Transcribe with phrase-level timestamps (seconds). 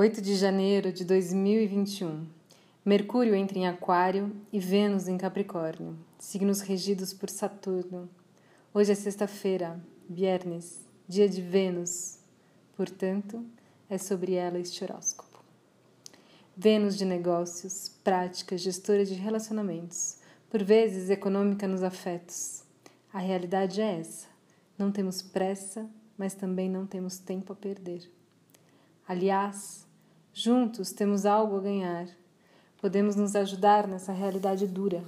[0.00, 2.24] 8 de janeiro de 2021.
[2.84, 8.08] Mercúrio entra em Aquário e Vênus em Capricórnio, signos regidos por Saturno.
[8.72, 12.20] Hoje é sexta-feira, viernes, dia de Vênus.
[12.76, 13.44] Portanto,
[13.90, 15.42] é sobre ela este horóscopo.
[16.56, 20.18] Vênus de negócios, prática, gestora de relacionamentos,
[20.48, 22.62] por vezes econômica nos afetos.
[23.12, 24.28] A realidade é essa.
[24.78, 28.08] Não temos pressa, mas também não temos tempo a perder.
[29.08, 29.87] Aliás,
[30.40, 32.06] Juntos temos algo a ganhar.
[32.80, 35.02] Podemos nos ajudar nessa realidade dura.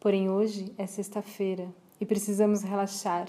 [0.00, 3.28] Porém, hoje é sexta-feira e precisamos relaxar.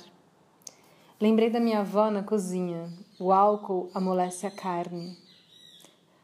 [1.22, 2.92] Lembrei da minha avó na cozinha.
[3.20, 5.16] O álcool amolece a carne.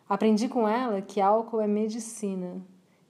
[0.10, 2.60] Aprendi com ela que álcool é medicina.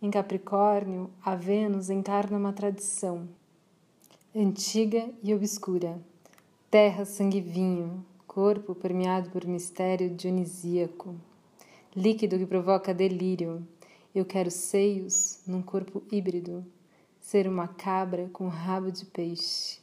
[0.01, 3.25] Em Capricórnio, a Vênus encarna uma tradição
[4.35, 5.97] antiga e obscura.
[6.69, 11.15] Terra, sangue e vinho, corpo permeado por mistério dionisíaco
[11.95, 13.65] líquido que provoca delírio.
[14.13, 16.65] Eu quero seios num corpo híbrido,
[17.21, 19.79] ser uma cabra com rabo de peixe,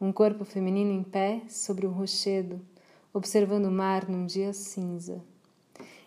[0.00, 2.60] um corpo feminino em pé sobre um rochedo,
[3.12, 5.20] observando o mar num dia cinza.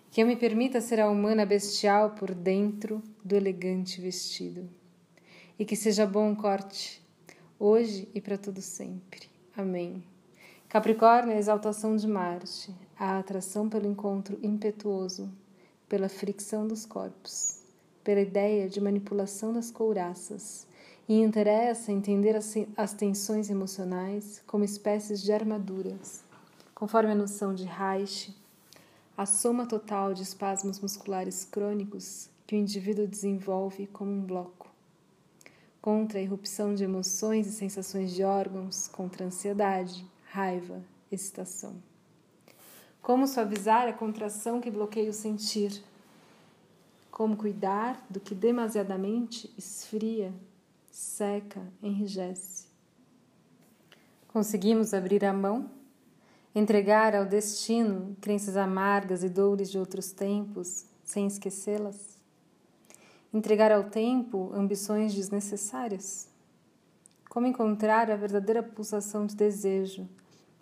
[0.10, 4.70] Que eu me permita ser a humana bestial por dentro do elegante vestido.
[5.58, 7.04] E que seja bom corte,
[7.60, 9.30] hoje e para todo sempre.
[9.56, 10.04] Amém.
[10.70, 15.30] Capricórnio é a exaltação de Marte, a atração pelo encontro impetuoso,
[15.90, 17.58] pela fricção dos corpos,
[18.04, 20.68] pela ideia de manipulação das couraças,
[21.08, 26.24] e interessa entender as, as tensões emocionais como espécies de armaduras,
[26.76, 28.38] conforme a noção de Reich,
[29.18, 34.70] a soma total de espasmos musculares crônicos que o indivíduo desenvolve como um bloco.
[35.82, 41.89] Contra a irrupção de emoções e sensações de órgãos, contra ansiedade, raiva, excitação.
[43.02, 45.84] Como suavizar a contração que bloqueia o sentir?
[47.10, 50.34] Como cuidar do que demasiadamente esfria,
[50.92, 52.68] seca, enrijece?
[54.28, 55.72] Conseguimos abrir a mão?
[56.54, 62.18] Entregar ao destino crenças amargas e dores de outros tempos, sem esquecê-las?
[63.34, 66.28] Entregar ao tempo ambições desnecessárias?
[67.30, 70.08] Como encontrar a verdadeira pulsação de desejo?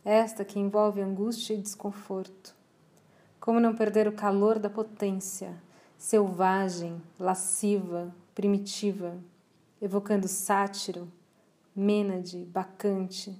[0.07, 2.55] Esta que envolve angústia e desconforto.
[3.41, 5.53] Como não perder o calor da potência,
[5.97, 9.17] selvagem, lasciva, primitiva,
[9.81, 11.11] evocando sátiro,
[11.75, 13.35] mênade, bacante.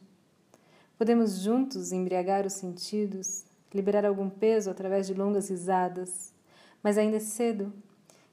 [0.98, 6.34] Podemos juntos embriagar os sentidos, liberar algum peso através de longas risadas,
[6.84, 7.72] mas ainda é cedo.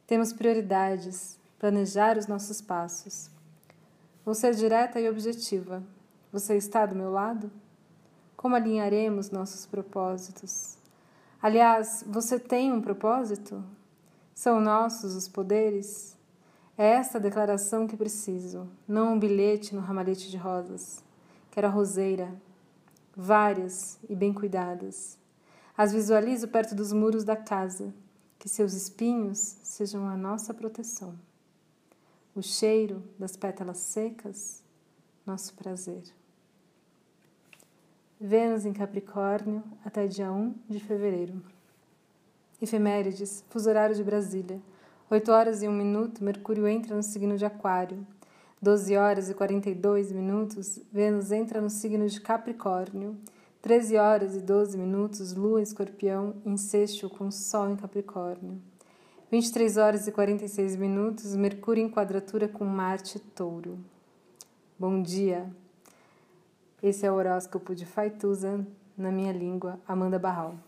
[0.09, 3.31] Temos prioridades, planejar os nossos passos.
[4.25, 5.85] Vou ser direta e objetiva.
[6.33, 7.49] Você está do meu lado?
[8.45, 10.77] Como alinharemos nossos propósitos?
[11.41, 13.65] Aliás, você tem um propósito?
[14.35, 16.15] São nossos os poderes?
[16.77, 21.03] É esta a declaração que preciso, não um bilhete no ramalhete de rosas.
[21.51, 22.39] Quero a roseira,
[23.17, 25.19] várias e bem cuidadas.
[25.75, 27.95] As visualizo perto dos muros da casa,
[28.39, 31.19] que seus espinhos sejam a nossa proteção.
[32.35, 34.63] O cheiro das pétalas secas,
[35.25, 36.05] nosso prazer.
[38.21, 41.43] Vênus em Capricórnio até dia 1 de fevereiro.
[42.63, 44.61] Efemérides, fuso horário de Brasília.
[45.11, 48.07] 8 horas e 1 minuto, Mercúrio entra no signo de Aquário.
[48.63, 53.17] 12 horas e 42 minutos, Vênus entra no signo de Capricórnio.
[53.61, 56.57] 13 horas e 12 minutos, Lua em Escorpião, em
[57.11, 58.61] com Sol em Capricórnio.
[59.31, 63.77] 23 horas e 46 minutos, Mercúrio em quadratura com Marte Touro.
[64.79, 65.64] Bom dia!
[66.85, 68.63] Esse é o horóscopo de Faituza,
[68.95, 70.59] na minha língua, Amanda Barral.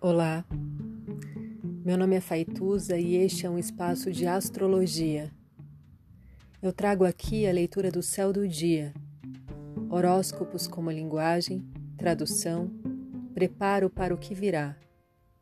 [0.00, 0.42] Olá,
[1.84, 5.30] meu nome é Faituza e este é um espaço de astrologia.
[6.62, 8.94] Eu trago aqui a leitura do céu do dia,
[9.90, 11.62] horóscopos como linguagem,
[11.98, 12.70] tradução,
[13.34, 14.74] preparo para o que virá